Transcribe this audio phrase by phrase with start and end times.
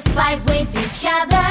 [0.00, 1.46] to fight with each other.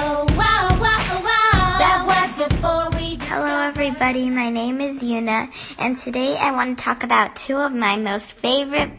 [0.00, 1.78] Oh, wow, wow, wow.
[1.78, 4.30] That was before we Hello, everybody.
[4.30, 8.32] My name is Yuna, and today I want to talk about two of my most
[8.32, 8.92] favorite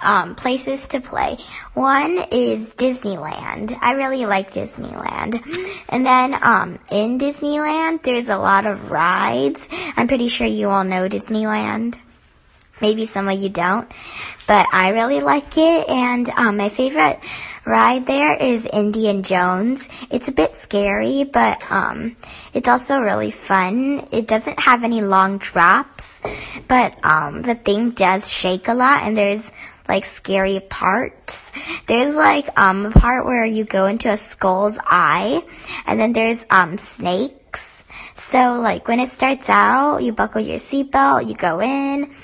[0.00, 1.38] um, places to play.
[1.74, 3.78] One is Disneyland.
[3.80, 5.42] I really like Disneyland.
[5.88, 9.66] And then um, in Disneyland, there's a lot of rides.
[9.96, 11.98] I'm pretty sure you all know Disneyland.
[12.82, 13.88] Maybe some of you don't,
[14.48, 15.88] but I really like it.
[15.88, 17.20] And um, my favorite
[17.64, 19.88] ride there is Indiana Jones.
[20.10, 22.16] It's a bit scary, but um,
[22.52, 24.08] it's also really fun.
[24.10, 26.20] It doesn't have any long drops,
[26.66, 29.52] but um, the thing does shake a lot, and there's
[29.88, 31.52] like scary parts.
[31.86, 35.44] There's like um, a part where you go into a skull's eye,
[35.86, 37.60] and then there's um, snakes.
[38.30, 42.14] So like when it starts out, you buckle your seatbelt, you go in.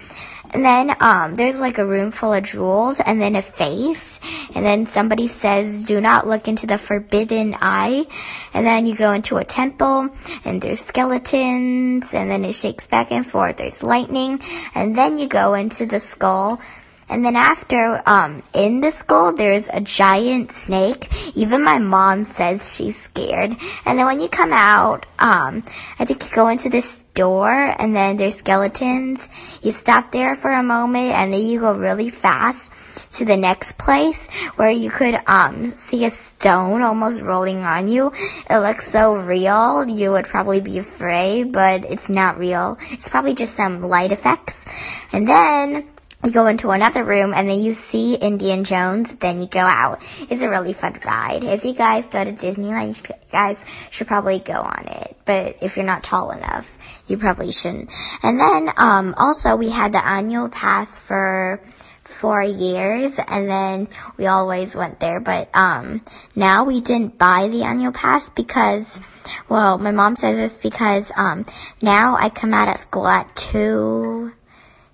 [0.51, 4.19] And then um, there's like a room full of jewels and then a face.
[4.55, 8.07] And then somebody says, do not look into the forbidden eye.
[8.55, 10.09] And then you go into a temple
[10.45, 13.59] and there's skeletons and then it shakes back and forth.
[13.59, 14.41] There's lightning.
[14.75, 16.61] And then you go into the skull.
[17.09, 21.09] And then after, um, in the school, there's a giant snake.
[21.35, 23.57] Even my mom says she's scared.
[23.85, 25.65] And then when you come out, um,
[25.99, 29.29] I think you go into this door and then there's skeletons.
[29.63, 32.71] You stop there for a moment and then you go really fast
[33.13, 38.13] to the next place where you could, um, see a stone almost rolling on you.
[38.51, 39.89] It looks so real.
[39.89, 42.77] You would probably be afraid, but it's not real.
[42.91, 44.63] It's probably just some light effects.
[45.11, 45.89] And then,
[46.25, 50.03] you go into another room and then you see Indiana Jones, then you go out.
[50.29, 51.45] It's a really fun ride.
[51.45, 55.17] If you guys go to Disneyland, you guys should probably go on it.
[55.25, 57.91] But if you're not tall enough, you probably shouldn't.
[58.23, 61.61] And then, um, also we had the annual pass for
[62.03, 65.21] four years and then we always went there.
[65.21, 66.03] But, um,
[66.35, 69.01] now we didn't buy the annual pass because,
[69.49, 71.47] well, my mom says it's because, um,
[71.81, 74.33] now I come out at school at two,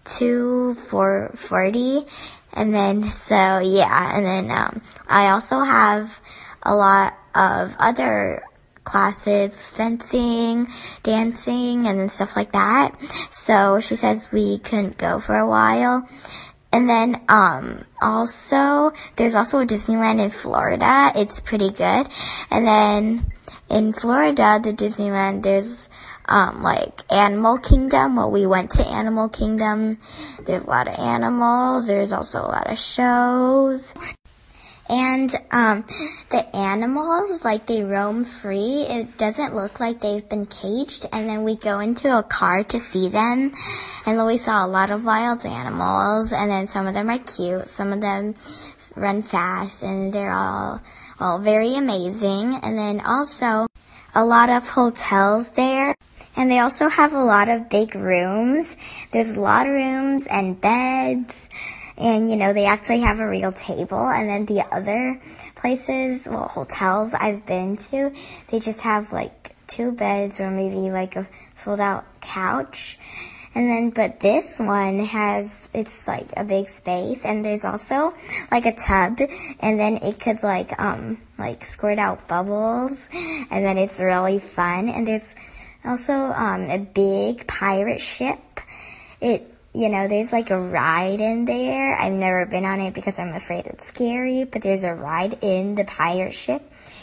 [0.05, 2.05] two for forty,
[2.53, 6.21] and then so yeah, and then um, I also have
[6.63, 8.43] a lot of other
[8.85, 10.69] classes, fencing,
[11.03, 12.95] dancing, and then stuff like that.
[13.31, 16.09] So she says we couldn't go for a while.
[16.71, 21.13] And then, um, also, there's also a Disneyland in Florida.
[21.15, 22.09] It's pretty good.
[22.51, 23.33] And then,
[23.71, 25.89] in Florida, the Disneyland, there's,
[26.27, 28.17] um, like Animal Kingdom.
[28.17, 29.99] Well, we went to Animal Kingdom.
[30.45, 31.87] There's a lot of animals.
[31.87, 33.95] There's also a lot of shows.
[34.87, 35.87] And, um,
[36.29, 38.85] the animals, like, they roam free.
[38.87, 41.07] It doesn't look like they've been caged.
[41.11, 43.53] And then we go into a car to see them.
[44.05, 46.35] And then we saw a lot of wild animals.
[46.35, 47.69] And then some of them are cute.
[47.69, 48.35] Some of them
[48.95, 49.83] run fast.
[49.83, 50.83] And they're all,
[51.19, 52.55] all very amazing.
[52.63, 53.67] And then also,
[54.15, 55.95] a lot of hotels there.
[56.37, 58.77] And they also have a lot of big rooms.
[59.13, 61.51] There's a lot of rooms and beds.
[61.97, 64.09] And, you know, they actually have a real table.
[64.09, 65.21] And then the other
[65.55, 68.13] places, well, hotels I've been to,
[68.49, 72.99] they just have like two beds or maybe like a fold out couch.
[73.55, 78.13] And then, but this one has, it's like a big space and there's also
[78.51, 79.21] like a tub
[79.61, 84.89] and then it could like, um, like squirt out bubbles and then it's really fun.
[84.89, 85.37] And there's
[85.85, 88.39] also, um, a big pirate ship.
[89.21, 91.99] It, you know, there's like a ride in there.
[91.99, 95.75] I've never been on it because I'm afraid it's scary, but there's a ride in
[95.75, 96.63] the pirate ship.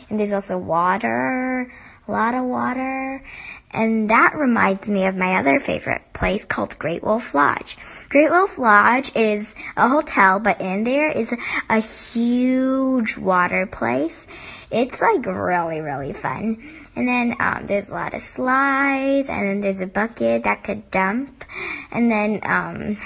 [0.09, 1.72] And there's also water,
[2.08, 3.24] a lot of water.
[3.74, 7.78] And that reminds me of my other favorite place called Great Wolf Lodge.
[8.09, 11.34] Great Wolf Lodge is a hotel, but in there is
[11.70, 14.28] a huge water place.
[14.70, 16.62] It's like really, really fun.
[16.96, 20.92] And then um, there's a lot of slides, and then there's a bucket that could
[20.92, 21.45] dump.
[21.92, 22.98] And then, um,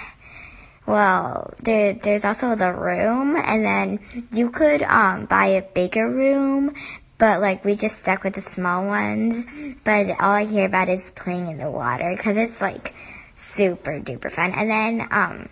[0.88, 6.74] well, there, there's also the room, and then you could um, buy a bigger room,
[7.18, 9.46] but like we just stuck with the small ones.
[9.84, 12.94] But all I hear about is playing in the water because it's like
[13.36, 14.52] super duper fun.
[14.52, 15.50] And then um,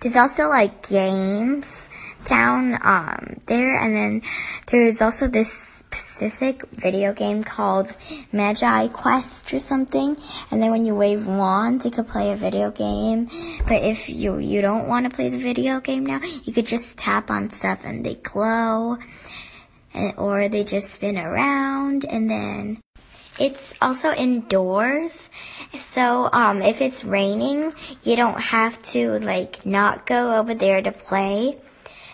[0.00, 1.88] there's also like games
[2.24, 4.22] down um, there, and then
[4.66, 7.94] there's also this specific video game called
[8.32, 10.16] Magi Quest or something.
[10.50, 13.28] And then when you wave wands, you could play a video game.
[13.66, 16.98] But if you you don't want to play the video game now, you could just
[16.98, 18.98] tap on stuff and they glow
[19.96, 22.80] and, or they just spin around and then
[23.38, 25.28] it's also indoors.
[25.90, 30.92] So, um, if it's raining, you don't have to, like, not go over there to
[30.92, 31.58] play.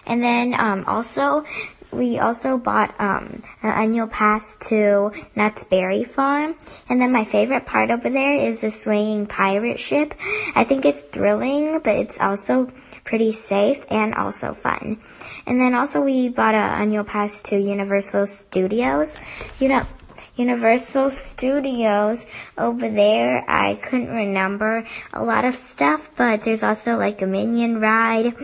[0.05, 1.45] And then, um, also,
[1.93, 6.57] we also bought um, an annual pass to Knott's Berry Farm.
[6.89, 10.15] And then my favorite part over there is the swinging pirate ship.
[10.57, 12.69] I think it's thrilling, but it's also
[13.05, 14.99] pretty safe and also fun.
[15.47, 19.17] And then also we bought an annual pass to Universal Studios.
[19.59, 19.83] You know,
[20.37, 22.25] Universal Studios
[22.57, 23.45] over there.
[23.49, 28.35] I couldn't remember a lot of stuff, but there's also like a Minion ride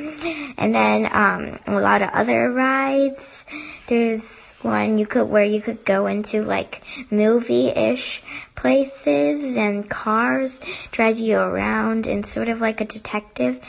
[0.59, 3.47] and then um, a lot of other rides.
[3.87, 8.23] There's one you could where you could go into like movie-ish
[8.55, 13.65] places and cars drive you around and sort of like a detective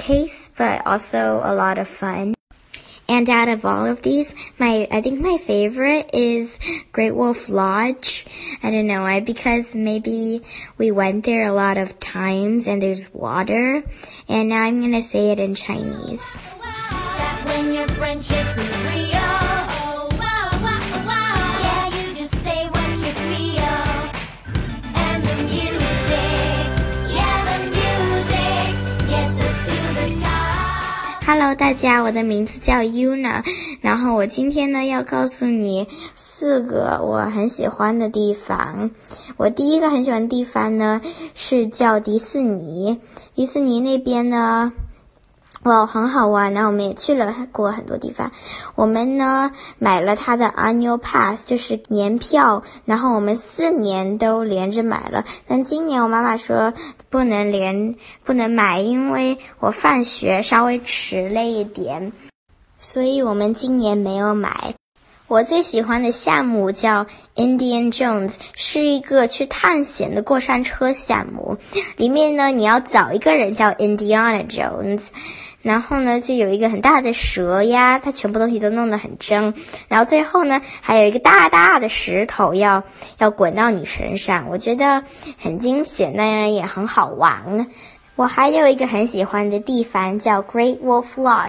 [0.00, 2.34] case, but also a lot of fun.
[3.08, 6.60] And out of all of these, my I think my favorite is
[6.92, 8.24] Great Wolf Lodge.
[8.62, 10.42] I don't know why because maybe
[10.78, 13.82] we went there a lot of times and there's water.
[14.28, 16.22] And now I'm gonna say it in Chinese.
[31.32, 33.44] Hello，大家，我的名字叫 Yuna，
[33.80, 35.86] 然后我今天呢要告诉你
[36.16, 38.90] 四个我很喜欢的地方。
[39.36, 41.00] 我第一个很喜欢的地方呢
[41.36, 42.98] 是叫迪士尼，
[43.36, 44.72] 迪士尼那边呢。
[45.64, 48.32] 哇，很好玩，然后我们也去了过很多地方。
[48.74, 55.22] 我们呢买了它的 annual pass，就是年票，然后我们四年都连着买了。
[55.46, 56.72] 但今年我妈妈说
[57.10, 62.10] 不能连不能买，因为我放学稍微迟了一点，
[62.78, 64.72] 所以我们今年没有买。
[65.28, 71.56] 我最喜欢的项目叫 Indian Jones，是一个去探险的过山车项目。
[71.96, 75.10] 里面呢，你要找一个人叫 Indiana Jones，
[75.62, 79.54] 然后呢，就有一个很大的蛇呀，它全部东西都弄得很真。
[79.88, 82.82] 然后最后呢，还有一个大大的石头要
[83.18, 85.04] 要滚到你身上，我觉得
[85.38, 87.66] 很惊险，当然也很好玩。
[88.16, 91.48] 我还有一个很喜欢的地方叫 Great Wolf Lodge。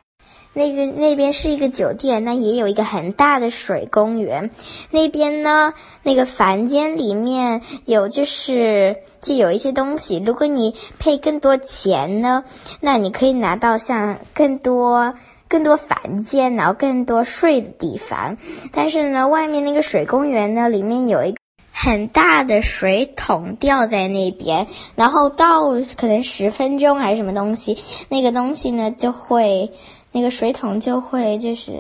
[0.54, 4.52] 那个那边是一个酒店，那也有一个很大的水公园。
[4.90, 12.44] 那边呢，那个房间里面有就是就有一些东西，如果你配更多钱呢，
[12.82, 15.14] 那你可以拿到像更多
[15.48, 18.38] 更多房间，然后更多睡的地方。
[18.74, 21.38] 但是呢，外面那个水公园呢，里面有一个。
[21.74, 27.78] 很大的水桶吊在那边，然后到可能十分钟还是什么东西，
[28.10, 29.72] 那个东西呢就会，
[30.12, 31.74] 那个水桶就会就是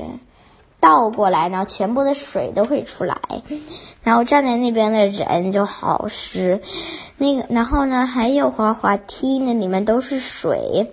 [0.79, 3.17] 倒过来，然后全部的水都会出来，
[4.03, 6.61] 然后站在那边的人就好湿，
[7.17, 10.91] 那个然后呢还有滑滑梯，那里面都是水。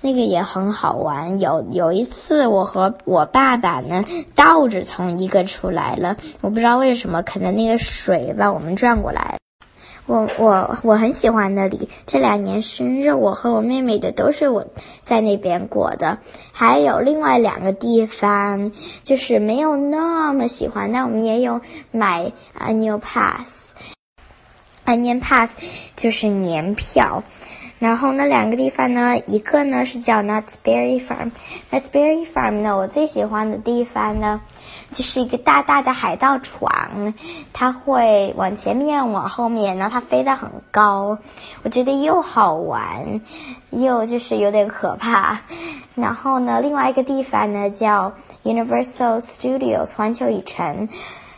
[0.00, 4.04] 那个也很好玩，有有一次我和我爸爸呢
[4.34, 9.38] 倒着从一个出来了，我不知道为什么，可能那个水把我们转过来。
[10.06, 14.66] 我我我很喜欢那里，这两年生日我和我妹妹的都是我
[15.02, 16.18] 在那边过的。
[16.52, 18.70] 还有另外两个地方
[19.02, 23.72] 就是没有那么喜欢，但我们也有买 annual pass，annual
[25.20, 25.58] pass
[25.96, 27.22] 就是年票。
[27.84, 31.30] 然后那两个地方呢，一个呢是叫 Knott's Berry Farm。
[31.70, 34.40] Knott's Berry Farm 呢，我最喜欢的地方呢，
[34.90, 37.12] 就是一个大大的海盗船，
[37.52, 41.18] 它会往前面、往后面，然后它飞得很高，
[41.62, 43.20] 我觉得又好玩，
[43.68, 45.38] 又就是有点可怕。
[45.94, 48.10] 然后呢，另外一个地方呢叫
[48.44, 50.88] Universal Studios 环球影城，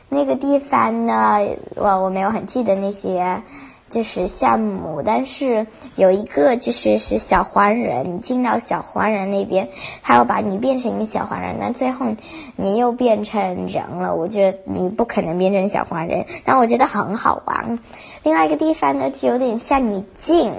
[0.09, 1.41] 那个地方呢，
[1.75, 3.43] 我我没有很记得那些。
[3.89, 9.69] 就是项目，但是有一个就是是小黄人，你进到小黄人那边，
[10.03, 12.07] 他要把你变成一个小黄人，那最后
[12.57, 14.15] 你又变成人了。
[14.15, 17.79] 我觉得你不可能变成小黄人，但我觉得很好玩。
[18.25, 20.53] 另外一个地方呢，就有点像你进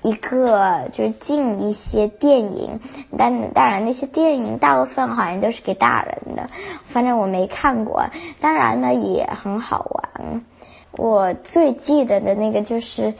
[0.00, 2.80] 一个，就是进一些电影，
[3.16, 6.48] 但当然那些电影大部分好像都是给大人的，
[6.86, 8.06] 反正我没看过。
[8.40, 10.42] 当然呢，也很好玩。
[10.96, 13.14] 我最记得的那个就是，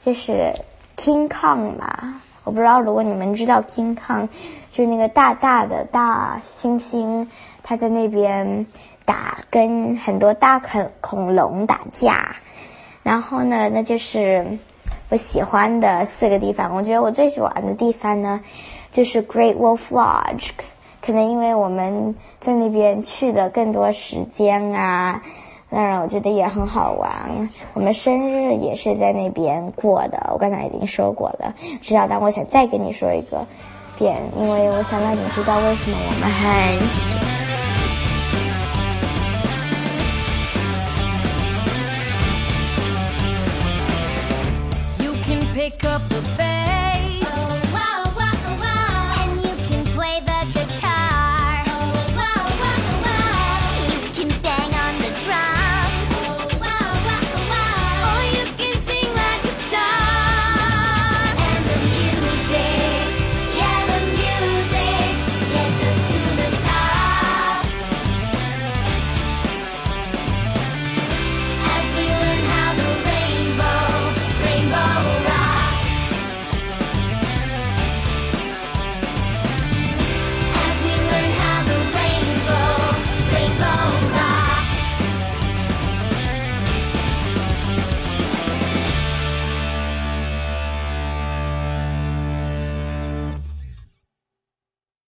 [0.00, 0.52] 就是
[0.96, 2.22] King Kong 嘛。
[2.42, 4.28] 我不知道如果你们知道 King Kong，
[4.70, 7.28] 就是那个大大的大猩猩，
[7.62, 8.66] 他在那边
[9.04, 12.34] 打跟很多大恐恐龙打架。
[13.02, 14.58] 然后呢，那就是
[15.10, 16.74] 我喜欢的四个地方。
[16.74, 18.40] 我觉得我最喜欢的地方呢，
[18.90, 20.50] 就是 Great Wolf Lodge。
[21.02, 25.22] 可能因为我们在那边去的更多时间啊。
[25.70, 33.46] 当然我觉得也很好玩我们生日也是在那边过的我刚才已经说过了知道但我想再跟你说一个
[33.96, 37.24] 遍因为我想让你知道为什么我们很喜欢
[45.04, 46.49] you can pick up the best